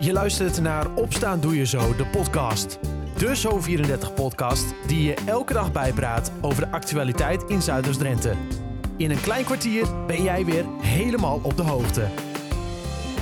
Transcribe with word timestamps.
Je 0.00 0.12
luistert 0.12 0.60
naar 0.60 0.94
Opstaan 0.94 1.40
Doe 1.40 1.56
Je 1.56 1.66
Zo, 1.66 1.96
de 1.96 2.06
podcast. 2.06 2.78
De 3.16 3.36
Zo34-podcast 3.36 4.64
die 4.86 5.02
je 5.02 5.14
elke 5.26 5.52
dag 5.52 5.72
bijpraat 5.72 6.32
over 6.40 6.64
de 6.64 6.70
actualiteit 6.70 7.42
in 7.42 7.62
Zuiders-Drenthe. 7.62 8.34
In 8.96 9.10
een 9.10 9.20
klein 9.20 9.44
kwartier 9.44 10.06
ben 10.06 10.22
jij 10.22 10.44
weer 10.44 10.64
helemaal 10.80 11.40
op 11.42 11.56
de 11.56 11.62
hoogte. 11.62 12.06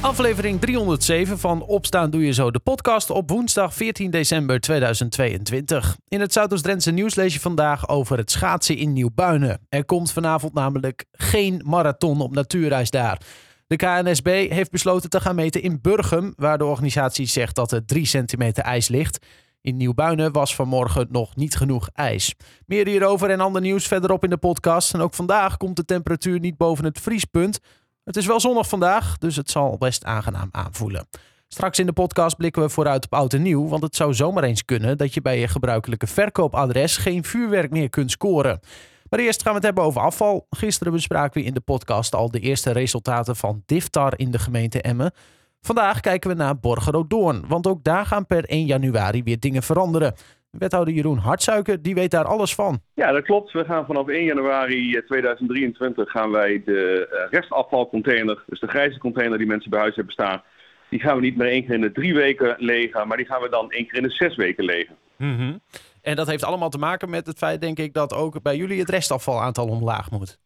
Aflevering 0.00 0.60
307 0.60 1.38
van 1.38 1.62
Opstaan 1.62 2.10
Doe 2.10 2.24
Je 2.24 2.32
Zo, 2.32 2.50
de 2.50 2.58
podcast 2.58 3.10
op 3.10 3.30
woensdag 3.30 3.74
14 3.74 4.10
december 4.10 4.60
2022. 4.60 5.96
In 6.08 6.20
het 6.20 6.32
Zuidoost-Drentse 6.32 6.90
nieuws 6.90 7.14
lees 7.14 7.34
je 7.34 7.40
vandaag 7.40 7.88
over 7.88 8.18
het 8.18 8.30
schaatsen 8.30 8.76
in 8.76 8.92
Nieuwbuinen. 8.92 9.60
Er 9.68 9.84
komt 9.84 10.12
vanavond 10.12 10.54
namelijk 10.54 11.04
geen 11.12 11.62
marathon 11.64 12.20
op 12.20 12.34
natuurreis 12.34 12.90
daar. 12.90 13.20
De 13.66 13.76
KNSB 13.76 14.50
heeft 14.50 14.70
besloten 14.70 15.10
te 15.10 15.20
gaan 15.20 15.34
meten 15.34 15.62
in 15.62 15.78
Burgum, 15.80 16.32
waar 16.36 16.58
de 16.58 16.64
organisatie 16.64 17.26
zegt 17.26 17.54
dat 17.54 17.72
er 17.72 17.84
3 17.84 18.06
centimeter 18.06 18.64
ijs 18.64 18.88
ligt. 18.88 19.26
In 19.60 19.76
Nieuwbuinen 19.76 20.32
was 20.32 20.54
vanmorgen 20.54 21.06
nog 21.10 21.36
niet 21.36 21.56
genoeg 21.56 21.88
ijs. 21.92 22.34
Meer 22.66 22.86
hierover 22.86 23.30
en 23.30 23.40
ander 23.40 23.62
nieuws 23.62 23.86
verderop 23.86 24.24
in 24.24 24.30
de 24.30 24.36
podcast. 24.36 24.94
En 24.94 25.00
ook 25.00 25.14
vandaag 25.14 25.56
komt 25.56 25.76
de 25.76 25.84
temperatuur 25.84 26.40
niet 26.40 26.56
boven 26.56 26.84
het 26.84 27.00
vriespunt. 27.00 27.60
Het 28.04 28.16
is 28.16 28.26
wel 28.26 28.40
zonnig 28.40 28.68
vandaag, 28.68 29.18
dus 29.18 29.36
het 29.36 29.50
zal 29.50 29.78
best 29.78 30.04
aangenaam 30.04 30.48
aanvoelen. 30.50 31.08
Straks 31.48 31.78
in 31.78 31.86
de 31.86 31.92
podcast 31.92 32.36
blikken 32.36 32.62
we 32.62 32.68
vooruit 32.68 33.04
op 33.04 33.14
oud 33.14 33.32
en 33.32 33.42
nieuw, 33.42 33.68
want 33.68 33.82
het 33.82 33.96
zou 33.96 34.14
zomaar 34.14 34.44
eens 34.44 34.64
kunnen 34.64 34.98
dat 34.98 35.14
je 35.14 35.22
bij 35.22 35.38
je 35.40 35.48
gebruikelijke 35.48 36.06
verkoopadres 36.06 36.96
geen 36.96 37.24
vuurwerk 37.24 37.70
meer 37.70 37.88
kunt 37.88 38.10
scoren. 38.10 38.60
Maar 39.10 39.20
eerst 39.20 39.42
gaan 39.42 39.50
we 39.50 39.56
het 39.56 39.66
hebben 39.66 39.84
over 39.84 40.00
afval. 40.00 40.46
Gisteren 40.50 40.92
bespraken 40.92 41.40
we 41.40 41.46
in 41.46 41.54
de 41.54 41.60
podcast 41.60 42.14
al 42.14 42.30
de 42.30 42.40
eerste 42.40 42.72
resultaten 42.72 43.36
van 43.36 43.62
Diftar 43.66 44.12
in 44.16 44.30
de 44.30 44.38
gemeente 44.38 44.80
Emmen. 44.80 45.12
Vandaag 45.60 46.00
kijken 46.00 46.30
we 46.30 46.36
naar 46.36 46.58
Borgeroodoorn, 46.58 47.44
want 47.48 47.66
ook 47.66 47.84
daar 47.84 48.06
gaan 48.06 48.26
per 48.26 48.44
1 48.44 48.66
januari 48.66 49.22
weer 49.22 49.40
dingen 49.40 49.62
veranderen. 49.62 50.14
Wethouder 50.50 50.94
Jeroen 50.94 51.18
Hartsuiker, 51.18 51.82
die 51.82 51.94
weet 51.94 52.10
daar 52.10 52.24
alles 52.24 52.54
van. 52.54 52.80
Ja, 52.94 53.12
dat 53.12 53.24
klopt. 53.24 53.52
We 53.52 53.64
gaan 53.64 53.86
vanaf 53.86 54.08
1 54.08 54.24
januari 54.24 55.02
2023 55.06 56.10
gaan 56.10 56.30
wij 56.30 56.62
de 56.64 57.08
eh, 57.10 57.30
restafvalcontainer, 57.30 58.42
dus 58.46 58.60
de 58.60 58.68
grijze 58.68 58.98
container 58.98 59.38
die 59.38 59.46
mensen 59.46 59.70
bij 59.70 59.80
huis 59.80 59.94
hebben 59.94 60.12
staan, 60.12 60.42
die 60.88 61.00
gaan 61.00 61.16
we 61.16 61.22
niet 61.22 61.36
meer 61.36 61.48
één 61.48 61.64
keer 61.64 61.74
in 61.74 61.80
de 61.80 61.92
drie 61.92 62.14
weken 62.14 62.54
legen, 62.58 63.08
maar 63.08 63.16
die 63.16 63.26
gaan 63.26 63.42
we 63.42 63.48
dan 63.48 63.70
één 63.70 63.86
keer 63.86 63.96
in 63.96 64.08
de 64.08 64.14
zes 64.14 64.36
weken 64.36 64.64
legen. 64.64 64.96
Mm 65.16 65.60
En 66.06 66.16
dat 66.16 66.26
heeft 66.26 66.44
allemaal 66.44 66.68
te 66.68 66.78
maken 66.78 67.10
met 67.10 67.26
het 67.26 67.38
feit, 67.38 67.60
denk 67.60 67.78
ik, 67.78 67.94
dat 67.94 68.14
ook 68.14 68.42
bij 68.42 68.56
jullie 68.56 68.80
het 68.80 68.90
restafvalaantal 68.90 69.66
omlaag 69.68 70.10
moet. 70.10 70.38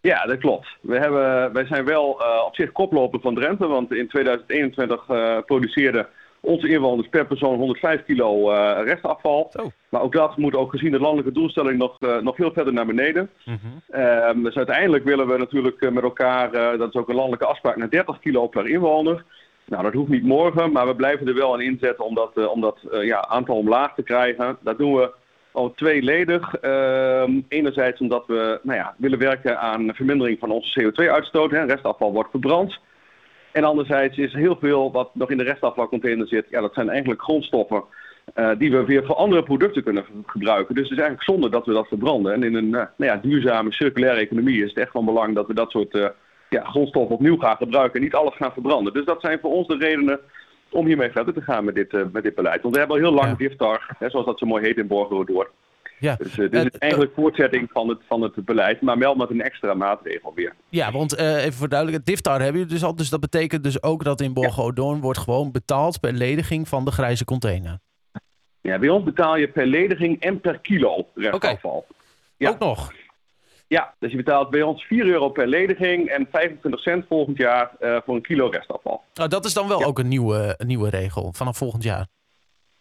Ja, 0.00 0.24
dat 0.24 0.38
klopt. 0.38 0.68
We 0.80 0.98
hebben, 0.98 1.52
wij 1.52 1.66
zijn 1.66 1.84
wel 1.84 2.20
uh, 2.20 2.44
op 2.46 2.54
zich 2.54 2.72
koploper 2.72 3.20
van 3.20 3.34
Drenthe, 3.34 3.66
want 3.66 3.92
in 3.92 4.08
2021 4.08 5.08
uh, 5.08 5.38
produceerden 5.46 6.06
onze 6.40 6.68
inwoners 6.68 7.08
per 7.08 7.26
persoon 7.26 7.58
105 7.58 8.04
kilo 8.04 8.52
uh, 8.52 8.78
restafval. 8.84 9.52
Maar 9.88 10.00
ook 10.00 10.12
dat 10.12 10.36
moet 10.36 10.54
ook 10.54 10.70
gezien 10.70 10.90
de 10.90 11.00
landelijke 11.00 11.32
doelstelling 11.32 11.78
nog, 11.78 11.96
uh, 12.00 12.18
nog 12.18 12.36
veel 12.36 12.52
verder 12.52 12.72
naar 12.72 12.86
beneden. 12.86 13.30
Mm 13.44 13.58
-hmm. 13.62 14.42
dus 14.42 14.54
uiteindelijk 14.54 15.04
willen 15.04 15.26
we 15.26 15.38
natuurlijk 15.38 15.90
met 15.90 16.02
elkaar, 16.02 16.52
dat 16.78 16.88
is 16.88 17.00
ook 17.00 17.08
een 17.08 17.14
landelijke 17.14 17.46
afspraak, 17.46 17.76
naar 17.76 17.90
30 17.90 18.18
kilo 18.18 18.46
per 18.46 18.68
inwoner. 18.68 19.24
Nou, 19.66 19.82
dat 19.82 19.92
hoeft 19.92 20.10
niet 20.10 20.24
morgen, 20.24 20.72
maar 20.72 20.86
we 20.86 20.94
blijven 20.94 21.28
er 21.28 21.34
wel 21.34 21.52
aan 21.52 21.60
inzetten 21.60 22.04
om 22.04 22.14
dat, 22.14 22.48
om 22.48 22.60
dat 22.60 22.78
ja, 22.90 23.26
aantal 23.26 23.56
omlaag 23.56 23.94
te 23.94 24.02
krijgen. 24.02 24.56
Dat 24.60 24.78
doen 24.78 24.94
we 24.94 25.12
al 25.54 25.74
tweeledig. 25.74 26.62
Uh, 26.62 27.28
enerzijds 27.48 28.00
omdat 28.00 28.26
we 28.26 28.60
nou 28.62 28.78
ja, 28.78 28.94
willen 28.98 29.18
werken 29.18 29.60
aan 29.60 29.94
vermindering 29.94 30.38
van 30.38 30.50
onze 30.50 30.80
CO2-uitstoot. 30.80 31.52
Restafval 31.52 32.12
wordt 32.12 32.30
verbrand. 32.30 32.78
En 33.52 33.64
anderzijds 33.64 34.16
is 34.16 34.32
heel 34.32 34.56
veel 34.60 34.92
wat 34.92 35.10
nog 35.14 35.30
in 35.30 35.36
de 35.36 35.44
restafvalcontainer 35.44 36.26
zit, 36.26 36.46
ja, 36.50 36.60
dat 36.60 36.74
zijn 36.74 36.88
eigenlijk 36.88 37.22
grondstoffen 37.22 37.84
uh, 38.34 38.50
die 38.58 38.70
we 38.70 38.84
weer 38.84 39.04
voor 39.04 39.14
andere 39.14 39.42
producten 39.42 39.82
kunnen 39.82 40.04
gebruiken. 40.26 40.74
Dus 40.74 40.88
het 40.88 40.98
is 40.98 41.04
eigenlijk 41.04 41.30
zonde 41.30 41.48
dat 41.48 41.66
we 41.66 41.72
dat 41.72 41.88
verbranden. 41.88 42.32
En 42.32 42.42
in 42.42 42.54
een 42.54 42.70
nou 42.70 42.88
ja, 42.96 43.16
duurzame, 43.16 43.72
circulaire 43.72 44.20
economie 44.20 44.62
is 44.62 44.68
het 44.68 44.78
echt 44.78 44.90
van 44.90 45.04
belang 45.04 45.34
dat 45.34 45.46
we 45.46 45.54
dat 45.54 45.70
soort 45.70 46.12
ja, 46.54 46.64
grondstoffen 46.64 47.14
opnieuw 47.14 47.36
gaan 47.36 47.56
gebruiken 47.56 47.94
en 47.94 48.04
niet 48.04 48.14
alles 48.14 48.36
gaan 48.36 48.52
verbranden. 48.52 48.92
Dus 48.92 49.04
dat 49.04 49.20
zijn 49.20 49.38
voor 49.40 49.52
ons 49.52 49.66
de 49.66 49.76
redenen 49.76 50.20
om 50.70 50.86
hiermee 50.86 51.10
verder 51.10 51.34
te 51.34 51.40
gaan 51.40 51.64
met 51.64 51.74
dit, 51.74 52.12
met 52.12 52.22
dit 52.22 52.34
beleid. 52.34 52.62
Want 52.62 52.74
we 52.74 52.80
hebben 52.80 52.96
al 52.96 53.02
heel 53.02 53.14
lang 53.14 53.28
ja. 53.28 53.36
DIFTAR, 53.36 53.96
hè, 53.98 54.10
zoals 54.10 54.26
dat 54.26 54.38
zo 54.38 54.46
mooi 54.46 54.64
heet 54.64 54.76
in 54.76 54.86
Borgero 54.86 55.24
door. 55.24 55.50
Ja. 55.98 56.16
Dus 56.16 56.38
uh, 56.38 56.50
dit 56.50 56.72
is 56.72 56.78
eigenlijk 56.78 57.12
voortzetting 57.14 57.70
van 57.72 57.88
het, 57.88 57.98
van 58.06 58.22
het 58.22 58.44
beleid, 58.44 58.80
maar 58.80 58.98
wel 58.98 59.14
met 59.14 59.30
een 59.30 59.42
extra 59.42 59.74
maatregel 59.74 60.32
weer. 60.34 60.54
Ja, 60.68 60.92
want 60.92 61.18
uh, 61.18 61.36
even 61.36 61.52
voor 61.52 61.68
duidelijkheid, 61.68 62.16
DIFTAR 62.16 62.40
hebben 62.40 62.60
jullie 62.60 62.74
dus 62.74 62.84
al. 62.84 62.94
Dus 62.94 63.10
dat 63.10 63.20
betekent 63.20 63.64
dus 63.64 63.82
ook 63.82 64.04
dat 64.04 64.20
in 64.20 64.32
Borgo-Doorn 64.32 65.00
wordt 65.00 65.18
gewoon 65.18 65.52
betaald 65.52 66.00
per 66.00 66.12
lediging 66.12 66.68
van 66.68 66.84
de 66.84 66.90
grijze 66.90 67.24
container. 67.24 67.78
Ja, 68.60 68.78
bij 68.78 68.88
ons 68.88 69.04
betaal 69.04 69.36
je 69.36 69.48
per 69.48 69.66
lediging 69.66 70.20
en 70.20 70.40
per 70.40 70.58
kilo 70.58 71.06
restafval. 71.14 71.76
Okay. 71.76 71.96
Ja. 72.36 72.50
Ook 72.50 72.58
nog? 72.58 72.92
Ja, 73.66 73.94
dus 73.98 74.10
je 74.10 74.16
betaalt 74.16 74.50
bij 74.50 74.62
ons 74.62 74.84
4 74.84 75.06
euro 75.06 75.28
per 75.28 75.46
lediging 75.46 76.08
en 76.08 76.28
25 76.30 76.80
cent 76.80 77.04
volgend 77.08 77.36
jaar 77.36 77.70
uh, 77.80 77.96
voor 78.04 78.14
een 78.14 78.22
kilo 78.22 78.48
restafval. 78.48 79.02
Nou, 79.14 79.28
dat 79.28 79.44
is 79.44 79.54
dan 79.54 79.68
wel 79.68 79.80
ja. 79.80 79.86
ook 79.86 79.98
een 79.98 80.08
nieuwe, 80.08 80.54
een 80.58 80.66
nieuwe 80.66 80.90
regel 80.90 81.32
vanaf 81.32 81.56
volgend 81.56 81.82
jaar. 81.82 82.06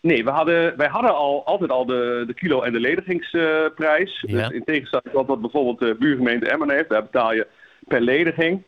Nee, 0.02 0.24
we 0.24 0.30
hadden, 0.30 0.78
wij 0.78 0.88
hadden 0.88 1.16
al, 1.16 1.46
altijd 1.46 1.72
al 1.72 1.86
de, 1.86 2.24
de 2.28 2.34
kilo- 2.34 2.62
en 2.62 2.72
de 2.72 2.80
ledigingsprijs. 2.80 4.24
Ja. 4.28 4.48
Dus 4.48 4.58
in 4.58 4.64
tegenstelling 4.64 5.10
tot 5.12 5.28
wat 5.28 5.42
bijvoorbeeld 5.42 5.80
de 5.80 5.96
buurgemeente 6.00 6.50
Emmen 6.50 6.70
heeft, 6.70 6.90
daar 6.90 7.04
betaal 7.04 7.34
je 7.34 7.48
per 7.88 8.02
lediging. 8.02 8.64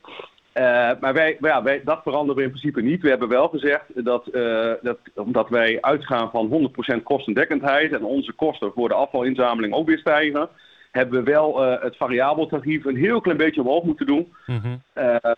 Uh, 0.58 0.64
maar 1.00 1.14
wij, 1.14 1.38
ja, 1.40 1.64
wij, 1.64 1.82
dat 1.84 2.00
veranderen 2.04 2.36
we 2.36 2.44
in 2.44 2.50
principe 2.50 2.82
niet. 2.82 3.02
We 3.02 3.10
hebben 3.10 3.28
wel 3.28 3.48
gezegd 3.48 3.84
dat, 4.06 4.28
uh, 4.32 4.72
dat 4.82 4.98
omdat 5.16 5.50
wij 5.50 5.82
uitgaan 5.82 6.30
van 6.32 6.72
100% 6.98 7.04
kostendekkendheid 7.04 7.94
en 7.94 8.04
onze 8.04 8.34
kosten 8.34 8.72
voor 8.76 8.88
de 8.88 8.94
afvalinzameling 8.94 9.74
ook 9.74 9.88
weer 9.88 9.98
stijgen, 9.98 10.50
hebben 10.96 11.24
we 11.24 11.32
wel 11.32 11.64
uh, 11.64 11.82
het 11.82 11.98
variabel 11.98 12.48
tarief 12.48 12.86
een 12.86 12.96
heel 12.96 13.22
klein 13.22 13.38
beetje 13.38 13.62
omhoog 13.62 13.84
moeten 13.84 14.06
doen. 14.06 14.34
Mm 14.46 14.62
-hmm. 14.62 14.82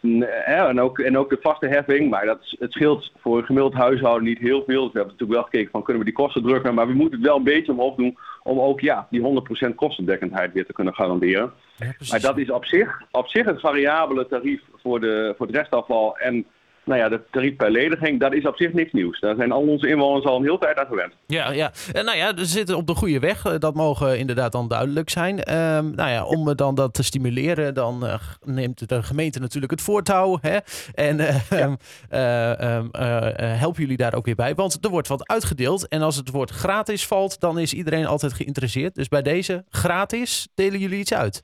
uh, 0.02 0.68
en, 0.68 0.82
ook, 0.82 1.00
en 1.00 1.18
ook 1.18 1.30
de 1.30 1.38
vaste 1.42 1.68
heffing, 1.68 2.10
maar 2.10 2.26
dat, 2.26 2.56
het 2.60 2.72
scheelt 2.72 3.12
voor 3.18 3.38
een 3.38 3.46
gemiddeld 3.46 3.74
huishouden 3.74 4.28
niet 4.28 4.40
heel 4.40 4.64
veel. 4.66 4.84
Dus 4.84 4.92
we 4.92 4.98
hebben 4.98 5.14
natuurlijk 5.14 5.40
wel 5.40 5.44
gekeken 5.44 5.72
van 5.72 5.84
kunnen 5.84 6.04
we 6.04 6.10
die 6.10 6.20
kosten 6.20 6.44
drukken, 6.44 6.74
maar 6.74 6.88
we 6.88 6.94
moeten 6.94 7.20
het 7.20 7.28
wel 7.28 7.38
een 7.38 7.44
beetje 7.44 7.72
omhoog 7.72 7.96
doen 7.96 8.18
om 8.44 8.60
ook 8.60 8.80
ja, 8.80 9.08
die 9.10 9.44
100% 9.72 9.76
kostendekkendheid 9.76 10.54
weer 10.54 10.66
te 10.66 10.74
kunnen 10.74 10.94
garanderen. 10.94 11.52
Ja, 11.78 11.94
maar 12.10 12.22
dat 12.22 12.38
is 12.38 12.52
op 12.52 12.66
zich, 12.66 13.02
op 13.12 13.28
zich 13.28 13.46
het 13.46 13.60
variabele 13.60 14.28
tarief 14.28 14.62
voor, 14.82 15.00
de, 15.00 15.34
voor 15.38 15.48
het 15.48 15.56
restafval 15.56 16.18
en 16.18 16.46
nou 16.88 17.00
ja, 17.00 17.10
de 17.10 17.22
tarief 17.32 17.56
per 17.56 17.72
lediging, 17.72 18.20
dat 18.20 18.34
is 18.34 18.46
op 18.46 18.56
zich 18.56 18.74
niks 18.74 18.92
nieuws. 18.92 19.20
Daar 19.20 19.36
zijn 19.36 19.52
al 19.52 19.62
onze 19.62 19.88
inwoners 19.88 20.26
al 20.26 20.38
een 20.38 20.44
hele 20.44 20.58
tijd 20.58 20.78
aan 20.78 20.86
gewend. 20.86 21.14
Ja, 21.28 21.52
ja. 21.52 21.72
En 21.94 22.06
nou 22.06 22.18
ja, 22.18 22.34
we 22.34 22.46
zitten 22.46 22.78
op 22.78 22.88
de 22.88 22.96
goede 22.96 23.20
weg. 23.20 23.42
Dat 23.42 23.76
mogen 23.76 24.20
inderdaad 24.20 24.52
dan 24.52 24.68
duidelijk 24.68 25.10
zijn. 25.10 25.56
Um, 25.56 25.96
nou 25.96 26.10
ja, 26.10 26.26
om 26.26 26.56
dan 26.56 26.76
dat 26.76 26.94
te 26.94 27.04
stimuleren, 27.04 27.74
dan 27.74 28.06
uh, 28.06 28.14
neemt 28.46 28.90
de 28.90 29.04
gemeente 29.04 29.40
natuurlijk 29.40 29.72
het 29.72 29.82
voortouw. 29.82 30.38
Hè? 30.42 30.58
En 30.94 31.18
ja. 31.50 31.78
uh, 32.10 33.60
helpen 33.60 33.82
jullie 33.82 33.98
daar 33.98 34.14
ook 34.14 34.26
weer 34.26 34.36
bij? 34.36 34.56
Want 34.56 34.78
er 34.86 34.90
wordt 34.90 35.08
wat 35.08 35.28
uitgedeeld. 35.28 35.88
En 35.88 36.02
als 36.02 36.16
het 36.16 36.32
woord 36.32 36.50
gratis 36.50 37.08
valt, 37.08 37.40
dan 37.40 37.60
is 37.60 37.74
iedereen 37.74 38.06
altijd 38.06 38.34
geïnteresseerd. 38.34 38.96
Dus 38.96 39.08
bij 39.08 39.22
deze 39.22 39.66
gratis 39.70 40.48
delen 40.56 40.80
jullie 40.80 41.00
iets 41.00 41.14
uit. 41.14 41.44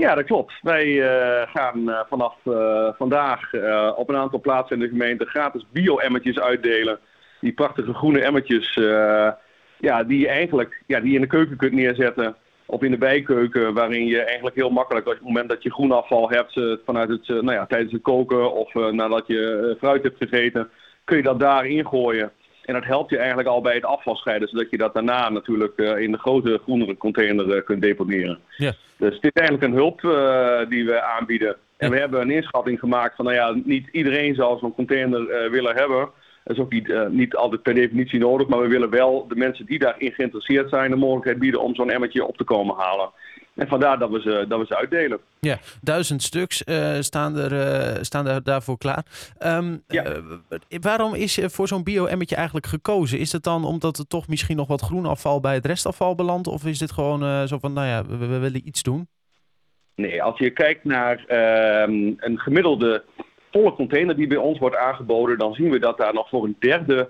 Ja, 0.00 0.14
dat 0.14 0.24
klopt. 0.24 0.52
Wij 0.62 0.86
uh, 0.86 1.42
gaan 1.52 1.88
uh, 1.88 2.00
vanaf 2.08 2.34
uh, 2.44 2.88
vandaag 2.98 3.54
op 3.96 4.08
een 4.08 4.16
aantal 4.16 4.40
plaatsen 4.40 4.76
in 4.76 4.82
de 4.82 4.88
gemeente 4.88 5.24
gratis 5.24 5.66
bio-emmertjes 5.72 6.38
uitdelen. 6.38 6.98
Die 7.40 7.52
prachtige 7.52 7.94
groene 7.94 8.20
emmertjes, 8.20 8.74
ja, 9.78 10.04
die 10.04 10.18
je 10.18 10.28
eigenlijk 10.28 10.82
ja, 10.86 11.00
die 11.00 11.14
in 11.14 11.20
de 11.20 11.26
keuken 11.26 11.56
kunt 11.56 11.72
neerzetten. 11.72 12.36
Of 12.66 12.82
in 12.82 12.90
de 12.90 12.98
bijkeuken, 12.98 13.74
waarin 13.74 14.06
je 14.06 14.22
eigenlijk 14.22 14.56
heel 14.56 14.70
makkelijk, 14.70 15.06
op 15.06 15.12
het 15.12 15.22
moment 15.22 15.48
dat 15.48 15.62
je 15.62 15.72
groenafval 15.72 16.30
hebt, 16.30 16.60
vanuit 16.84 17.08
het, 17.08 17.28
nou 17.28 17.52
ja, 17.52 17.66
tijdens 17.66 17.92
het 17.92 18.02
koken 18.02 18.52
of 18.52 18.74
nadat 18.74 19.26
je 19.26 19.76
fruit 19.78 20.02
hebt 20.02 20.16
gegeten, 20.16 20.70
kun 21.04 21.16
je 21.16 21.22
dat 21.22 21.40
daar 21.40 21.66
ingooien. 21.66 22.32
En 22.64 22.74
dat 22.74 22.84
helpt 22.84 23.10
je 23.10 23.16
eigenlijk 23.16 23.48
al 23.48 23.60
bij 23.60 23.74
het 23.74 23.84
afvalscheiden, 23.84 24.48
zodat 24.48 24.70
je 24.70 24.76
dat 24.76 24.94
daarna 24.94 25.28
natuurlijk 25.28 25.72
uh, 25.76 25.98
in 25.98 26.12
de 26.12 26.18
grote 26.18 26.60
groenere 26.62 26.96
container 26.96 27.56
uh, 27.56 27.64
kunt 27.64 27.82
deponeren. 27.82 28.38
Ja. 28.56 28.72
Dus 28.96 29.20
dit 29.20 29.34
is 29.34 29.40
eigenlijk 29.40 29.62
een 29.62 29.78
hulp 29.78 30.02
uh, 30.02 30.58
die 30.68 30.84
we 30.84 31.02
aanbieden. 31.02 31.56
En 31.76 31.90
we 31.90 31.98
hebben 31.98 32.20
een 32.20 32.30
inschatting 32.30 32.78
gemaakt 32.78 33.16
van, 33.16 33.24
nou 33.24 33.36
ja, 33.36 33.60
niet 33.64 33.88
iedereen 33.92 34.34
zal 34.34 34.58
zo'n 34.58 34.74
container 34.74 35.50
willen 35.50 35.76
hebben. 35.76 36.08
Dat 36.44 36.56
is 36.56 36.62
ook 36.62 36.72
niet, 36.72 36.94
niet 37.10 37.36
altijd 37.36 37.62
per 37.62 37.74
definitie 37.74 38.18
nodig, 38.18 38.48
maar 38.48 38.60
we 38.60 38.68
willen 38.68 38.90
wel 38.90 39.28
de 39.28 39.36
mensen 39.36 39.66
die 39.66 39.78
daarin 39.78 40.12
geïnteresseerd 40.12 40.68
zijn 40.68 40.90
de 40.90 40.96
mogelijkheid 40.96 41.38
bieden 41.38 41.62
om 41.62 41.74
zo'n 41.74 41.90
emmertje 41.90 42.24
op 42.24 42.36
te 42.36 42.44
komen 42.44 42.76
halen. 42.76 43.10
En 43.54 43.68
vandaar 43.68 43.98
dat 43.98 44.10
we 44.10 44.20
ze, 44.20 44.44
dat 44.48 44.58
we 44.58 44.66
ze 44.66 44.76
uitdelen. 44.76 45.20
Ja, 45.40 45.58
duizend 45.80 46.22
stuks 46.22 46.62
uh, 46.66 47.00
staan, 47.00 47.36
er, 47.36 47.52
uh, 47.52 48.02
staan 48.02 48.26
er 48.26 48.42
daarvoor 48.42 48.78
klaar. 48.78 49.04
Um, 49.38 49.82
ja. 49.88 50.04
uh, 50.06 50.78
waarom 50.80 51.14
is 51.14 51.40
voor 51.42 51.68
zo'n 51.68 51.84
bio-emmetje 51.84 52.36
eigenlijk 52.36 52.66
gekozen? 52.66 53.18
Is 53.18 53.32
het 53.32 53.42
dan 53.42 53.64
omdat 53.64 53.98
er 53.98 54.06
toch 54.06 54.28
misschien 54.28 54.56
nog 54.56 54.68
wat 54.68 54.80
groenafval 54.80 55.40
bij 55.40 55.54
het 55.54 55.66
restafval 55.66 56.14
belandt? 56.14 56.46
Of 56.46 56.66
is 56.66 56.78
dit 56.78 56.92
gewoon 56.92 57.48
zo 57.48 57.58
van, 57.58 57.72
nou 57.72 57.86
ja, 57.86 58.04
we, 58.04 58.16
we, 58.16 58.38
willen 58.38 58.66
iets 58.66 58.82
doen? 58.82 59.08
Nee, 59.94 60.22
als 60.22 60.38
je 60.38 60.50
kijkt 60.50 60.84
naar 60.84 61.24
ehm, 61.26 62.12
een 62.16 62.38
gemiddelde 62.38 63.04
volle 63.50 63.72
container 63.72 64.16
die 64.16 64.26
bij 64.26 64.36
ons 64.36 64.58
wordt 64.58 64.76
aangeboden, 64.76 65.38
dan 65.38 65.54
zien 65.54 65.70
we 65.70 65.78
dat 65.78 65.98
daar 65.98 66.14
nog 66.14 66.28
voor 66.28 66.44
een 66.44 66.56
derde 66.58 67.08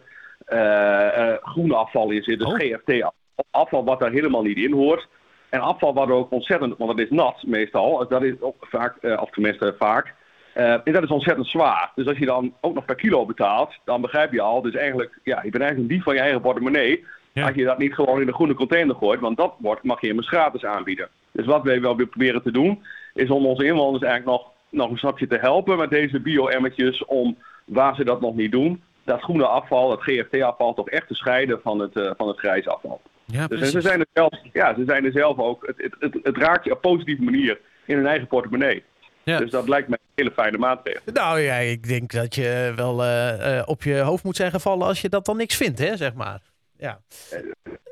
groene 1.43 1.75
afval 1.75 2.11
in 2.11 2.23
zit. 2.23 2.39
Dus 2.39 2.49
oh. 2.49 2.59
GFT-afval 2.59 3.85
wat 3.85 4.01
daar 4.01 4.11
helemaal 4.11 4.43
niet 4.43 4.59
in 4.59 4.73
hoort. 4.73 5.09
En 5.51 5.61
afval 5.61 5.95
wat 5.95 6.11
ook 6.11 6.31
ontzettend, 6.31 6.79
want 6.79 6.97
dat 6.97 7.07
is 7.07 7.11
nat 7.11 7.43
meestal, 7.47 8.09
dat 8.09 8.23
is 8.23 8.41
ook 8.41 8.67
vaak, 8.71 8.97
uh, 9.01 9.23
of 9.23 9.31
tenminste 9.31 9.75
vaak, 9.79 10.15
en 10.53 10.93
dat 10.93 11.03
is 11.03 11.09
ontzettend 11.09 11.47
zwaar. 11.47 11.93
Dus 11.95 12.07
als 12.07 12.19
je 12.19 12.27
dan 12.27 12.55
ook 12.61 12.75
nog 12.75 12.85
per 12.85 12.95
kilo 12.95 13.27
betaalt, 13.27 13.79
dan 13.85 14.01
begrijp 14.01 14.33
je 14.33 14.41
al, 14.41 14.63
dus 14.63 14.75
eigenlijk, 14.75 15.19
ja, 15.25 15.43
je 15.43 15.51
bent 15.51 15.63
eigenlijk 15.63 15.79
een 15.79 15.97
dief 15.97 16.05
van 16.05 16.15
je 16.15 16.21
eigen 16.21 16.41
portemonnee. 16.41 17.05
Als 17.35 17.55
je 17.55 17.65
dat 17.65 17.79
niet 17.79 17.95
gewoon 17.95 18.21
in 18.21 18.29
een 18.29 18.35
groene 18.35 18.55
container 18.55 18.95
gooit, 18.95 19.21
want 19.21 19.37
dat 19.37 19.55
wordt, 19.59 19.83
mag 19.83 20.01
je 20.01 20.09
immers 20.09 20.29
gratis 20.29 20.65
aanbieden. 20.65 21.09
Dus 21.33 21.47
wat 21.47 21.63
wij 21.63 21.81
wel 21.81 21.97
weer 21.97 22.07
proberen 22.07 22.43
te 22.43 22.53
doen, 22.53 22.83
is 23.15 23.31
om 23.31 23.47
onze 23.47 23.65
inwoners 23.65 24.03
eigenlijk 24.03 24.39
nog, 24.39 24.51
nog 24.69 24.91
een 24.91 24.99
stapje 24.99 25.27
te 25.27 25.39
helpen 25.39 25.79
met 25.79 25.91
deze 25.91 26.21
bio-emmertjes, 26.21 27.05
om 27.05 27.37
waar 27.65 27.95
ze 27.95 28.05
dat 28.05 28.21
nog 28.21 28.35
niet 28.35 28.53
doen, 28.53 28.83
dat 29.05 29.23
groene 29.23 29.47
afval, 29.47 29.89
dat 29.89 30.03
GFT-afval, 30.03 30.75
toch 30.75 30.89
echt 30.89 31.07
te 31.07 31.15
scheiden 31.15 31.61
van 31.63 31.79
het, 31.79 31.97
uh, 31.97 32.11
van 32.17 32.29
het 32.29 32.39
grijze 32.39 32.71
afval. 32.71 33.01
Ja, 33.33 33.47
dus 33.47 33.71
ze 33.71 33.81
zijn, 33.81 34.01
er 34.01 34.07
zelf, 34.13 34.33
ja, 34.53 34.75
ze 34.75 34.85
zijn 34.87 35.05
er 35.05 35.13
zelf 35.13 35.39
ook. 35.39 35.67
Het, 35.67 35.77
het, 35.77 35.95
het, 35.99 36.19
het 36.23 36.37
raakt 36.37 36.65
je 36.65 36.73
op 36.73 36.81
positieve 36.81 37.23
manier 37.23 37.61
in 37.87 37.97
hun 37.97 38.07
eigen 38.07 38.27
portemonnee. 38.27 38.83
Ja. 39.23 39.39
Dus 39.39 39.51
dat 39.51 39.69
lijkt 39.69 39.89
mij 39.89 39.99
een 39.99 40.13
hele 40.15 40.31
fijne 40.31 40.59
maatregel. 40.59 41.01
Nou 41.13 41.41
ja, 41.41 41.55
ik 41.55 41.89
denk 41.89 42.13
dat 42.13 42.35
je 42.35 42.73
wel 42.77 43.05
uh, 43.05 43.63
op 43.65 43.83
je 43.83 43.99
hoofd 43.99 44.25
moet 44.25 44.37
zijn 44.37 44.51
gevallen 44.51 44.87
als 44.87 45.01
je 45.01 45.09
dat 45.09 45.25
dan 45.25 45.37
niks 45.37 45.57
vindt, 45.57 45.79
hè, 45.79 45.97
zeg 45.97 46.15
maar. 46.15 46.41
Ja. 46.77 47.01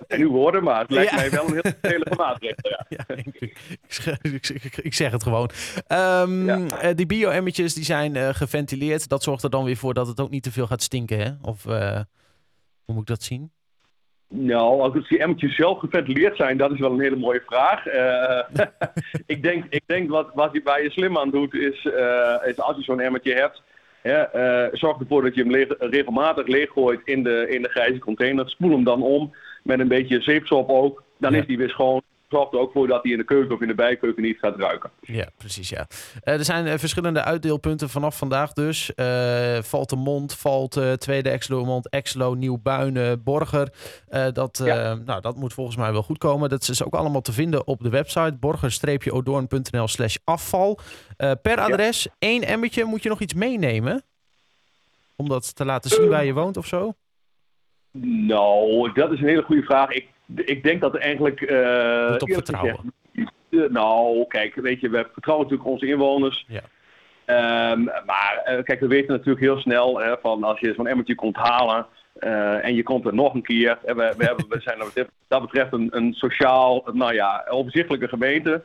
En 0.06 0.20
uw 0.20 0.30
woorden, 0.30 0.62
maar 0.62 0.80
het 0.80 0.90
lijkt 0.90 1.14
mij 1.14 1.30
wel 1.30 1.46
een 1.46 1.52
heel 1.52 1.72
hele 1.80 2.12
maatregel. 2.16 2.70
Ja. 2.70 2.86
ja 2.88 3.04
ik, 3.16 4.78
ik, 4.82 4.94
zeg 4.94 5.12
het 5.12 5.22
gewoon. 5.22 5.50
Um, 5.88 6.68
die 6.94 7.06
bio-emmetjes 7.06 7.74
die 7.74 7.84
zijn 7.84 8.14
uh, 8.14 8.28
geventileerd. 8.28 9.08
Dat 9.08 9.22
zorgt 9.22 9.42
er 9.42 9.50
dan 9.50 9.64
weer 9.64 9.76
voor 9.76 9.94
dat 9.94 10.06
het 10.06 10.20
ook 10.20 10.30
niet 10.30 10.42
te 10.42 10.52
veel 10.52 10.66
gaat 10.66 10.82
stinken, 10.82 11.18
hè? 11.18 11.30
Of 11.42 11.64
uh, 11.64 12.00
hoe 12.84 12.94
moet 12.94 13.00
ik 13.00 13.06
dat 13.06 13.22
zien? 13.22 13.52
Nou, 14.30 14.80
als 14.80 15.08
die 15.08 15.18
emmertjes 15.18 15.54
zelf 15.54 15.78
geventileerd 15.78 16.36
zijn, 16.36 16.56
dat 16.56 16.72
is 16.72 16.78
wel 16.78 16.92
een 16.92 17.00
hele 17.00 17.16
mooie 17.16 17.42
vraag. 17.46 17.86
Uh, 17.86 18.66
ik 19.34 19.42
denk, 19.42 19.64
ik 19.68 19.82
denk 19.86 20.10
wat, 20.10 20.30
wat 20.34 20.52
je, 20.52 20.60
waar 20.64 20.82
je 20.82 20.90
slim 20.90 21.18
aan 21.18 21.30
doet, 21.30 21.54
is, 21.54 21.84
is 22.44 22.60
als 22.60 22.76
je 22.76 22.82
zo'n 22.82 23.00
emmertje 23.00 23.34
hebt, 23.34 23.62
uh, 24.02 24.64
zorg 24.72 24.98
ervoor 25.00 25.22
dat 25.22 25.34
je 25.34 25.40
hem 25.42 25.50
leeg, 25.50 25.68
regelmatig 25.78 26.46
leeggooit 26.46 27.00
in 27.04 27.22
de, 27.22 27.46
in 27.48 27.62
de 27.62 27.68
grijze 27.68 27.98
container. 27.98 28.48
Spoel 28.48 28.70
hem 28.70 28.84
dan 28.84 29.02
om 29.02 29.34
met 29.62 29.80
een 29.80 29.88
beetje 29.88 30.20
zeepsop 30.20 30.68
ook. 30.68 31.02
Dan 31.18 31.34
is 31.34 31.46
die 31.46 31.58
weer 31.58 31.70
schoon 31.70 32.02
zorgt 32.28 32.52
er 32.52 32.58
ook 32.58 32.72
voor 32.72 32.86
dat 32.86 33.02
hij 33.02 33.12
in 33.12 33.18
de 33.18 33.24
keuken 33.24 33.54
of 33.54 33.60
in 33.60 33.68
de 33.68 33.74
bijkeuken 33.74 34.22
niet 34.22 34.38
gaat 34.38 34.56
ruiken. 34.56 34.90
Ja, 35.00 35.28
precies. 35.36 35.68
Ja. 35.68 35.86
Uh, 36.24 36.34
er 36.34 36.44
zijn 36.44 36.66
uh, 36.66 36.74
verschillende 36.76 37.22
uitdeelpunten 37.22 37.88
vanaf 37.88 38.18
vandaag 38.18 38.52
dus. 38.52 38.92
Uh, 38.96 39.58
valt 39.62 39.90
de 39.90 39.96
Mond, 39.96 40.34
valt 40.34 40.80
Tweede 40.98 41.30
Exlo 41.30 41.64
Mond, 41.64 41.88
Exlo, 41.88 42.34
Nieuwbuinen, 42.34 43.22
Borger. 43.22 43.72
dat, 44.32 44.58
nou, 45.04 45.20
dat 45.20 45.36
moet 45.36 45.52
volgens 45.52 45.76
mij 45.76 45.92
wel 45.92 46.02
goed 46.02 46.18
komen. 46.18 46.48
Dat 46.48 46.68
is 46.68 46.84
ook 46.84 46.94
allemaal 46.94 47.20
te 47.20 47.32
vinden 47.32 47.66
op 47.66 47.82
de 47.82 47.90
website 47.90 48.36
borger-odoorn.nl 48.40 49.88
slash 49.88 50.16
afval. 50.24 50.78
per 51.42 51.60
adres, 51.60 52.02
ja. 52.02 52.10
één 52.18 52.42
emmertje. 52.42 52.84
Moet 52.84 53.02
je 53.02 53.08
nog 53.08 53.20
iets 53.20 53.34
meenemen? 53.34 54.02
Om 55.16 55.28
dat 55.28 55.54
te 55.54 55.64
laten 55.64 55.90
zien 55.90 56.08
waar 56.08 56.24
je 56.24 56.32
woont 56.32 56.56
of 56.56 56.66
zo? 56.66 56.94
Nou, 58.26 58.92
dat 58.92 59.12
is 59.12 59.20
een 59.20 59.28
hele 59.28 59.42
goede 59.42 59.62
vraag. 59.62 59.90
Ik 59.90 60.08
ik 60.36 60.62
denk 60.62 60.80
dat 60.80 60.94
er 60.94 61.00
eigenlijk... 61.00 61.40
Uh, 61.40 62.14
op 62.18 62.32
vertrouwen. 62.32 62.92
Gezegd, 63.12 63.70
nou, 63.70 64.26
kijk, 64.26 64.54
weet 64.54 64.80
je, 64.80 64.88
we 64.88 65.06
vertrouwen 65.12 65.46
natuurlijk 65.46 65.72
onze 65.74 65.86
inwoners. 65.86 66.46
Ja. 66.48 66.62
Um, 67.70 67.84
maar 67.84 68.42
uh, 68.46 68.62
kijk, 68.62 68.80
we 68.80 68.86
weten 68.86 69.10
natuurlijk 69.12 69.40
heel 69.40 69.58
snel 69.58 70.00
hè, 70.00 70.14
van 70.22 70.44
als 70.44 70.60
je 70.60 70.74
zo'n 70.76 70.86
emmertje 70.86 71.14
komt 71.14 71.36
halen 71.36 71.86
uh, 72.20 72.64
en 72.64 72.74
je 72.74 72.82
komt 72.82 73.06
er 73.06 73.14
nog 73.14 73.34
een 73.34 73.42
keer. 73.42 73.78
we, 73.84 73.94
we, 73.94 74.24
hebben, 74.24 74.48
we 74.48 74.60
zijn 74.60 74.78
wat 74.78 75.06
dat 75.28 75.40
betreft 75.40 75.72
een, 75.72 75.88
een 75.90 76.12
sociaal, 76.12 76.88
nou 76.92 77.14
ja, 77.14 77.46
overzichtelijke 77.48 78.08
gemeente. 78.08 78.64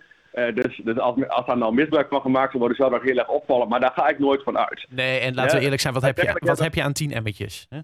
Dus, 0.54 0.82
dus 0.84 0.98
als, 0.98 1.28
als 1.28 1.46
daar 1.46 1.58
nou 1.58 1.74
misbruik 1.74 2.08
van 2.10 2.22
gemaakt 2.22 2.54
wordt, 2.54 2.76
zou 2.76 2.92
dat 2.92 3.02
heel 3.02 3.18
erg 3.18 3.28
opvallen. 3.28 3.68
Maar 3.68 3.80
daar 3.80 3.92
ga 3.96 4.08
ik 4.08 4.20
nooit 4.20 4.44
van 4.44 4.58
uit. 4.58 4.86
Nee, 4.90 5.20
en 5.20 5.34
laten 5.34 5.58
we 5.58 5.64
eerlijk 5.64 5.82
zijn, 5.82 5.94
wat, 5.94 6.04
heb 6.04 6.18
je, 6.18 6.36
wat 6.40 6.60
heb 6.60 6.74
je 6.74 6.84
aan 6.84 6.94
tien 6.94 7.12
emmertjes? 7.12 7.66
Hè? 7.70 7.80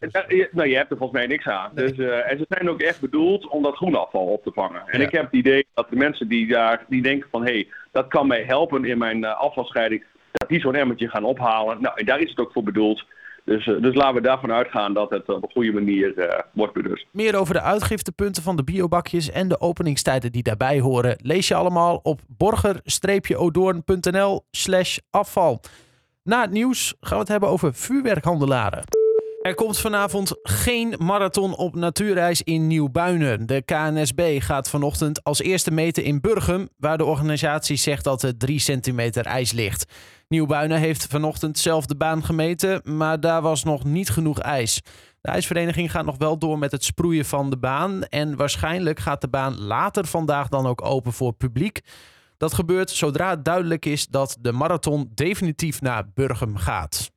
Nou, 0.00 0.68
je 0.68 0.76
hebt 0.76 0.90
er 0.90 0.96
volgens 0.96 1.18
mij 1.18 1.28
niks 1.28 1.46
aan. 1.46 1.70
Dus, 1.74 1.92
uh, 1.92 2.30
en 2.30 2.38
ze 2.38 2.44
zijn 2.48 2.70
ook 2.70 2.80
echt 2.80 3.00
bedoeld 3.00 3.48
om 3.48 3.62
dat 3.62 3.76
groenafval 3.76 4.26
op 4.26 4.42
te 4.42 4.50
vangen. 4.54 4.82
En 4.86 5.00
ik 5.00 5.10
heb 5.10 5.24
het 5.24 5.32
idee 5.32 5.66
dat 5.74 5.90
de 5.90 5.96
mensen 5.96 6.28
die 6.28 6.46
daar 6.46 6.84
die 6.88 7.02
denken 7.02 7.28
van 7.30 7.44
hé, 7.44 7.52
hey, 7.52 7.68
dat 7.92 8.08
kan 8.08 8.26
mij 8.26 8.42
helpen 8.42 8.84
in 8.84 8.98
mijn 8.98 9.18
uh, 9.18 9.40
afvalscheiding, 9.40 10.04
dat 10.32 10.48
die 10.48 10.60
zo'n 10.60 10.74
emmertje 10.74 11.08
gaan 11.08 11.24
ophalen. 11.24 11.80
Nou, 11.80 11.94
en 11.96 12.04
daar 12.04 12.20
is 12.20 12.30
het 12.30 12.38
ook 12.38 12.52
voor 12.52 12.62
bedoeld. 12.62 13.04
Dus, 13.44 13.66
uh, 13.66 13.82
dus 13.82 13.94
laten 13.94 14.14
we 14.14 14.20
daarvan 14.20 14.52
uitgaan 14.52 14.94
dat 14.94 15.10
het 15.10 15.28
op 15.28 15.42
een 15.42 15.50
goede 15.50 15.72
manier 15.72 16.34
wordt 16.52 16.72
benut. 16.72 17.06
Meer 17.10 17.36
over 17.36 17.54
de 17.54 17.60
uitgiftepunten 17.60 18.42
van 18.42 18.56
de 18.56 18.64
biobakjes 18.64 19.30
en 19.30 19.48
de 19.48 19.60
openingstijden 19.60 20.32
die 20.32 20.42
daarbij 20.42 20.80
horen, 20.80 21.18
lees 21.22 21.48
je 21.48 21.54
allemaal 21.54 22.00
op 22.02 22.20
borger-odoorn.nl 22.26 24.44
slash 24.50 24.98
afval. 25.10 25.60
Na 26.22 26.40
het 26.40 26.50
nieuws 26.50 26.94
gaan 27.00 27.16
we 27.16 27.22
het 27.22 27.28
hebben 27.28 27.48
over 27.48 27.74
vuurwerkhandelaren. 27.74 28.97
Er 29.38 29.54
komt 29.54 29.78
vanavond 29.78 30.32
geen 30.42 30.94
marathon 30.98 31.56
op 31.56 31.74
natuurreis 31.74 32.42
in 32.42 32.66
Nieuwbuinen. 32.66 33.46
De 33.46 33.62
KNSB 33.62 34.40
gaat 34.40 34.70
vanochtend 34.70 35.24
als 35.24 35.40
eerste 35.40 35.70
meten 35.70 36.04
in 36.04 36.20
Burgum, 36.20 36.68
waar 36.76 36.98
de 36.98 37.04
organisatie 37.04 37.76
zegt 37.76 38.04
dat 38.04 38.22
er 38.22 38.36
3 38.36 38.58
centimeter 38.58 39.26
ijs 39.26 39.52
ligt. 39.52 39.92
Nieuwbuinen 40.28 40.78
heeft 40.78 41.06
vanochtend 41.06 41.58
zelf 41.58 41.86
de 41.86 41.96
baan 41.96 42.24
gemeten, 42.24 42.80
maar 42.84 43.20
daar 43.20 43.42
was 43.42 43.64
nog 43.64 43.84
niet 43.84 44.10
genoeg 44.10 44.38
ijs. 44.38 44.80
De 45.20 45.30
ijsvereniging 45.30 45.90
gaat 45.90 46.04
nog 46.04 46.18
wel 46.18 46.38
door 46.38 46.58
met 46.58 46.72
het 46.72 46.84
sproeien 46.84 47.24
van 47.24 47.50
de 47.50 47.58
baan 47.58 48.02
en 48.02 48.36
waarschijnlijk 48.36 48.98
gaat 48.98 49.20
de 49.20 49.28
baan 49.28 49.60
later 49.60 50.06
vandaag 50.06 50.48
dan 50.48 50.66
ook 50.66 50.84
open 50.84 51.12
voor 51.12 51.32
publiek. 51.32 51.80
Dat 52.36 52.54
gebeurt 52.54 52.90
zodra 52.90 53.30
het 53.30 53.44
duidelijk 53.44 53.84
is 53.86 54.06
dat 54.06 54.36
de 54.40 54.52
marathon 54.52 55.10
definitief 55.14 55.80
naar 55.80 56.08
Burgum 56.14 56.56
gaat. 56.56 57.10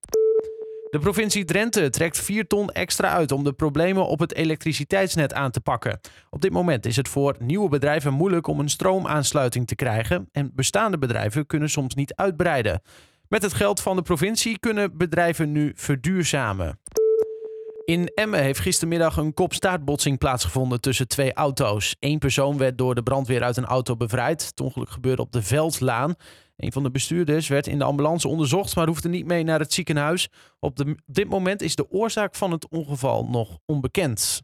De 0.91 0.99
provincie 0.99 1.45
Drenthe 1.45 1.89
trekt 1.89 2.19
4 2.19 2.47
ton 2.47 2.69
extra 2.69 3.09
uit 3.09 3.31
om 3.31 3.43
de 3.43 3.53
problemen 3.53 4.07
op 4.07 4.19
het 4.19 4.35
elektriciteitsnet 4.35 5.33
aan 5.33 5.51
te 5.51 5.61
pakken. 5.61 5.99
Op 6.29 6.41
dit 6.41 6.51
moment 6.51 6.85
is 6.85 6.95
het 6.95 7.07
voor 7.07 7.35
nieuwe 7.39 7.69
bedrijven 7.69 8.13
moeilijk 8.13 8.47
om 8.47 8.59
een 8.59 8.69
stroomaansluiting 8.69 9.67
te 9.67 9.75
krijgen 9.75 10.29
en 10.31 10.51
bestaande 10.55 10.97
bedrijven 10.97 11.45
kunnen 11.45 11.69
soms 11.69 11.95
niet 11.95 12.15
uitbreiden. 12.15 12.81
Met 13.27 13.41
het 13.41 13.53
geld 13.53 13.81
van 13.81 13.95
de 13.95 14.01
provincie 14.01 14.59
kunnen 14.59 14.97
bedrijven 14.97 15.51
nu 15.51 15.71
verduurzamen. 15.75 16.79
In 17.85 18.11
Emmen 18.13 18.43
heeft 18.43 18.59
gistermiddag 18.59 19.17
een 19.17 19.33
kopstaartbotsing 19.33 20.17
plaatsgevonden 20.17 20.81
tussen 20.81 21.07
twee 21.07 21.33
auto's. 21.33 21.95
Eén 21.99 22.19
persoon 22.19 22.57
werd 22.57 22.77
door 22.77 22.95
de 22.95 23.03
brandweer 23.03 23.43
uit 23.43 23.57
een 23.57 23.65
auto 23.65 23.95
bevrijd. 23.95 24.45
Het 24.45 24.61
ongeluk 24.61 24.89
gebeurde 24.89 25.21
op 25.21 25.31
de 25.31 25.41
Veldlaan. 25.41 26.15
Een 26.57 26.71
van 26.71 26.83
de 26.83 26.91
bestuurders 26.91 27.47
werd 27.47 27.67
in 27.67 27.77
de 27.77 27.83
ambulance 27.83 28.27
onderzocht, 28.27 28.75
maar 28.75 28.87
hoefde 28.87 29.09
niet 29.09 29.25
mee 29.25 29.43
naar 29.43 29.59
het 29.59 29.73
ziekenhuis. 29.73 30.29
Op, 30.59 30.75
de, 30.75 30.95
dit 31.05 31.29
moment 31.29 31.61
is 31.61 31.75
de 31.75 31.91
oorzaak 31.91 32.35
van 32.35 32.51
het 32.51 32.69
ongeval 32.69 33.25
nog 33.25 33.57
onbekend. 33.65 34.41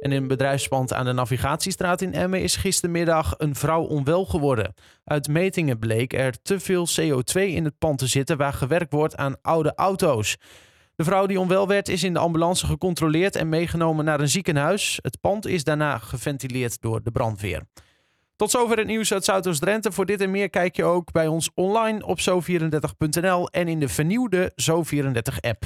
En 0.00 0.12
in 0.12 0.22
een 0.22 0.28
bedrijfspand 0.28 0.92
aan 0.92 1.04
de 1.04 1.12
Navigatiestraat 1.12 2.00
in 2.00 2.14
Emmen 2.14 2.42
is 2.42 2.56
gistermiddag 2.56 3.34
een 3.38 3.54
vrouw 3.54 3.82
onwel 3.82 4.24
geworden. 4.24 4.74
Uit 5.04 5.28
metingen 5.28 5.78
bleek 5.78 6.12
er 6.12 6.42
te 6.42 6.60
veel 6.60 6.86
CO2 7.00 7.40
in 7.40 7.64
het 7.64 7.78
pand 7.78 7.98
te 7.98 8.06
zitten 8.06 8.36
waar 8.36 8.52
gewerkt 8.52 8.92
wordt 8.92 9.16
aan 9.16 9.36
oude 9.42 9.72
auto's. 9.74 10.36
De 10.96 11.04
vrouw 11.04 11.26
die 11.26 11.40
onwel 11.40 11.68
werd 11.68 11.88
is 11.88 12.02
in 12.02 12.12
de 12.12 12.18
ambulance 12.18 12.66
gecontroleerd 12.66 13.36
en 13.36 13.48
meegenomen 13.48 14.04
naar 14.04 14.20
een 14.20 14.28
ziekenhuis. 14.28 14.98
Het 15.02 15.20
pand 15.20 15.46
is 15.46 15.64
daarna 15.64 15.98
geventileerd 15.98 16.80
door 16.80 17.02
de 17.02 17.10
brandweer. 17.10 17.62
Tot 18.36 18.50
zover 18.50 18.78
het 18.78 18.86
nieuws 18.86 19.12
uit 19.12 19.24
Zuidoost-Drenthe. 19.24 19.92
Voor 19.92 20.06
dit 20.06 20.20
en 20.20 20.30
meer 20.30 20.50
kijk 20.50 20.76
je 20.76 20.84
ook 20.84 21.12
bij 21.12 21.26
ons 21.26 21.50
online 21.54 22.06
op 22.06 22.20
zo34.nl 22.20 23.48
en 23.48 23.68
in 23.68 23.80
de 23.80 23.88
vernieuwde 23.88 24.52
Zo34-app. 24.62 25.64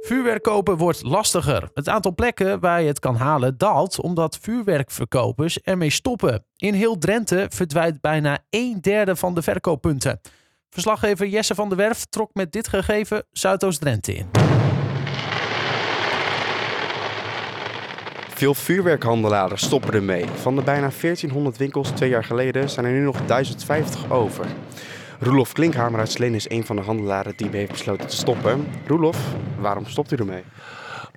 Vuurwerk 0.00 0.42
kopen 0.42 0.76
wordt 0.76 1.02
lastiger. 1.02 1.70
Het 1.74 1.88
aantal 1.88 2.14
plekken 2.14 2.60
waar 2.60 2.80
je 2.80 2.86
het 2.86 2.98
kan 2.98 3.16
halen 3.16 3.58
daalt 3.58 4.00
omdat 4.00 4.38
vuurwerkverkopers 4.40 5.60
ermee 5.60 5.90
stoppen. 5.90 6.44
In 6.56 6.74
heel 6.74 6.98
Drenthe 6.98 7.46
verdwijnt 7.48 8.00
bijna 8.00 8.38
een 8.50 8.78
derde 8.80 9.16
van 9.16 9.34
de 9.34 9.42
verkooppunten. 9.42 10.20
Verslaggever 10.70 11.26
Jesse 11.26 11.54
van 11.54 11.68
der 11.68 11.78
Werf 11.78 12.04
trok 12.04 12.30
met 12.34 12.52
dit 12.52 12.68
gegeven 12.68 13.24
Zuidoost-Drenthe 13.30 14.14
in. 14.14 14.39
Veel 18.40 18.54
vuurwerkhandelaren 18.54 19.58
stoppen 19.58 19.92
ermee. 19.92 20.26
Van 20.26 20.56
de 20.56 20.62
bijna 20.62 20.90
1400 21.00 21.56
winkels 21.56 21.90
twee 21.90 22.08
jaar 22.08 22.24
geleden 22.24 22.70
zijn 22.70 22.86
er 22.86 22.92
nu 22.92 23.00
nog 23.00 23.26
1050 23.26 24.10
over. 24.10 24.46
Roelof 25.18 25.52
Klinkhamer 25.52 26.00
uit 26.00 26.10
Sleen 26.10 26.34
is 26.34 26.50
een 26.50 26.66
van 26.66 26.76
de 26.76 26.82
handelaren 26.82 27.36
die 27.36 27.48
heeft 27.50 27.70
besloten 27.70 28.06
te 28.06 28.16
stoppen. 28.16 28.66
Roelof, 28.86 29.34
waarom 29.58 29.86
stopt 29.86 30.12
u 30.12 30.16
ermee? 30.16 30.42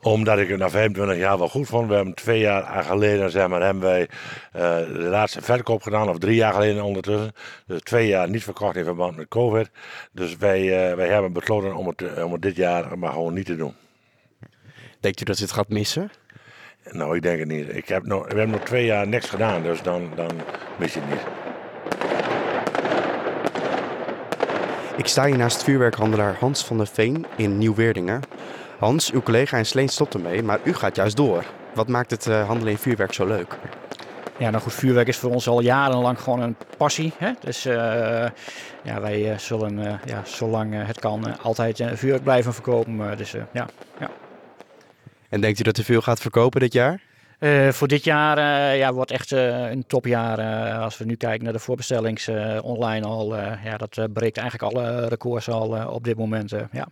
Omdat 0.02 0.40
ik 0.40 0.50
het 0.50 0.60
na 0.60 0.70
25 0.70 1.18
jaar 1.18 1.38
wel 1.38 1.50
goed 1.50 1.68
vond. 1.68 1.88
We 1.88 1.96
hebben 1.96 2.14
twee 2.14 2.40
jaar 2.40 2.84
geleden 2.84 3.32
zeg 3.32 3.48
maar, 3.48 3.62
hebben 3.62 3.84
wij 3.84 4.02
uh, 4.02 4.62
de 4.78 5.08
laatste 5.10 5.42
verkoop 5.42 5.82
gedaan. 5.82 6.10
Of 6.10 6.18
drie 6.18 6.36
jaar 6.36 6.54
geleden 6.54 6.84
ondertussen. 6.84 7.32
Dus 7.66 7.82
twee 7.82 8.08
jaar 8.08 8.30
niet 8.30 8.44
verkocht 8.44 8.76
in 8.76 8.84
verband 8.84 9.16
met 9.16 9.28
COVID. 9.28 9.70
Dus 10.12 10.38
wij, 10.38 10.62
uh, 10.62 10.96
wij 10.96 11.08
hebben 11.08 11.34
besloten 11.34 11.76
om 11.76 11.88
het, 11.88 12.24
om 12.24 12.32
het 12.32 12.42
dit 12.42 12.56
jaar 12.56 12.98
maar 12.98 13.12
gewoon 13.12 13.34
niet 13.34 13.46
te 13.46 13.56
doen. 13.56 13.74
Denkt 15.00 15.22
u 15.22 15.24
dat 15.24 15.40
u 15.40 15.42
het 15.42 15.52
gaat 15.52 15.70
missen? 15.70 16.12
Nou, 16.92 17.16
ik 17.16 17.22
denk 17.22 17.40
het 17.40 17.48
niet. 17.48 17.76
Ik 17.76 17.88
heb 17.88 18.06
nog, 18.06 18.22
we 18.22 18.28
hebben 18.28 18.50
nog 18.50 18.64
twee 18.64 18.86
jaar 18.86 19.08
niks 19.08 19.30
gedaan, 19.30 19.64
dus 19.64 19.82
dan, 19.82 20.10
dan 20.16 20.32
mis 20.78 20.94
je 20.94 21.00
het 21.00 21.10
niet. 21.10 21.22
Ik 24.98 25.08
sta 25.08 25.26
hier 25.26 25.38
naast 25.38 25.64
vuurwerkhandelaar 25.64 26.36
Hans 26.40 26.66
van 26.66 26.78
der 26.78 26.88
Veen 26.88 27.26
in 27.36 27.58
Nieuw-Weerdingen. 27.58 28.22
Hans, 28.80 29.12
uw 29.12 29.22
collega 29.22 29.58
in 29.58 29.66
Sleen 29.66 29.90
stopt 29.90 30.14
ermee, 30.14 30.44
maar 30.44 30.60
u 30.64 30.74
gaat 30.74 30.96
juist 30.96 31.18
door. 31.18 31.44
Wat 31.74 31.88
maakt 31.88 32.12
het 32.12 32.26
uh, 32.26 32.48
handelen 32.48 32.72
in 32.72 32.78
vuurwerk 32.78 33.14
zo 33.14 33.26
leuk? 33.26 33.58
Ja, 34.38 34.50
nou 34.50 34.64
goed, 34.64 34.74
vuurwerk 34.74 35.08
is 35.08 35.18
voor 35.18 35.32
ons 35.32 35.48
al 35.48 35.62
jarenlang 35.62 36.20
gewoon 36.20 36.42
een 36.42 36.56
passie. 36.78 37.14
Hè? 37.18 37.32
Dus 37.40 37.66
uh, 37.66 37.74
ja, 38.84 39.02
wij 39.02 39.32
uh, 39.32 39.38
zullen 39.38 40.00
ja, 40.06 40.22
zolang 40.24 40.86
het 40.86 41.00
kan 41.00 41.42
altijd 41.42 41.84
vuurwerk 41.94 42.24
blijven 42.24 42.54
verkopen. 42.54 43.18
dus 43.18 43.32
ja, 43.32 43.68
ja. 44.00 44.10
En 45.34 45.42
denkt 45.42 45.60
u 45.60 45.64
dat 45.64 45.78
u 45.78 45.84
veel 45.84 46.02
gaat 46.02 46.20
verkopen 46.20 46.60
dit 46.60 46.74
jaar? 46.74 47.02
Uh, 47.40 47.70
voor 47.70 47.88
dit 47.88 48.04
jaar 48.04 48.38
uh, 48.38 48.78
ja, 48.78 48.94
wordt 48.94 49.12
echt 49.12 49.32
uh, 49.32 49.70
een 49.70 49.88
topjaar. 49.88 50.40
als 50.80 50.98
we 50.98 51.06
nu 51.06 51.16
kijken 51.16 51.44
naar 51.44 51.54
de 51.54 51.60
voorbestellings 51.60 52.28
online 52.62 53.06
al. 53.06 53.36
ja, 53.38 53.78
dat 53.78 54.14
breekt 54.14 54.38
eigenlijk 54.38 54.74
alle 54.74 55.08
records 55.08 55.50
al 55.50 55.88
op 55.88 56.04
dit 56.04 56.18
moment. 56.18 56.54
ja. 56.72 56.88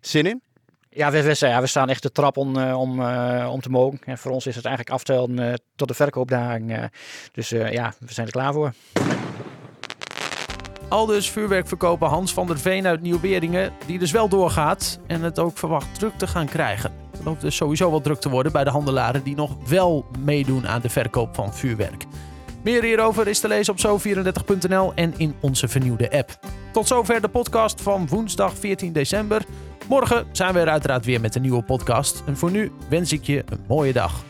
Zin 0.00 0.26
in? 0.26 0.42
Ja 0.90 1.10
we, 1.10 1.22
we, 1.22 1.36
ja, 1.38 1.60
we 1.60 1.66
staan 1.66 1.88
echt 1.88 2.02
de 2.02 2.12
trap 2.12 2.36
om, 2.36 2.56
om, 2.56 3.02
om 3.44 3.60
te 3.60 3.70
mogen. 3.70 3.98
En 4.04 4.18
voor 4.18 4.32
ons 4.32 4.46
is 4.46 4.56
het 4.56 4.64
eigenlijk 4.64 4.94
aftellen 4.94 5.60
tot 5.76 5.88
de 5.88 5.94
verkoopdagen. 5.94 6.90
dus 7.32 7.48
ja, 7.48 7.92
we 7.98 8.12
zijn 8.12 8.26
er 8.26 8.32
klaar 8.32 8.52
voor. 8.52 8.72
Aldus 10.88 11.30
vuurwerkverkoper 11.30 12.08
Hans 12.08 12.32
van 12.32 12.46
der 12.46 12.58
Veen 12.58 12.86
uit 12.86 13.00
Nieuw-Beringen, 13.00 13.72
die 13.86 13.98
dus 13.98 14.10
wel 14.10 14.28
doorgaat 14.28 14.98
en 15.06 15.22
het 15.22 15.38
ook 15.38 15.58
verwacht 15.58 15.94
druk 15.94 16.18
te 16.18 16.26
gaan 16.26 16.46
krijgen. 16.46 17.01
Er 17.24 17.36
dus 17.40 17.56
sowieso 17.56 17.90
wel 17.90 18.00
druk 18.00 18.20
te 18.20 18.28
worden 18.28 18.52
bij 18.52 18.64
de 18.64 18.70
handelaren 18.70 19.22
die 19.22 19.34
nog 19.34 19.56
wel 19.68 20.06
meedoen 20.24 20.68
aan 20.68 20.80
de 20.80 20.88
verkoop 20.88 21.34
van 21.34 21.54
vuurwerk. 21.54 22.06
Meer 22.62 22.82
hierover 22.82 23.28
is 23.28 23.40
te 23.40 23.48
lezen 23.48 23.72
op 23.72 24.00
zo34.nl 24.00 24.92
en 24.94 25.14
in 25.16 25.34
onze 25.40 25.68
vernieuwde 25.68 26.10
app. 26.10 26.38
Tot 26.72 26.86
zover 26.86 27.20
de 27.20 27.28
podcast 27.28 27.80
van 27.82 28.06
woensdag 28.08 28.56
14 28.56 28.92
december. 28.92 29.44
Morgen 29.88 30.26
zijn 30.32 30.54
we 30.54 30.60
er 30.60 30.68
uiteraard 30.68 31.04
weer 31.04 31.20
met 31.20 31.34
een 31.34 31.42
nieuwe 31.42 31.62
podcast. 31.62 32.22
En 32.26 32.36
voor 32.36 32.50
nu 32.50 32.72
wens 32.88 33.12
ik 33.12 33.24
je 33.24 33.44
een 33.48 33.64
mooie 33.68 33.92
dag. 33.92 34.24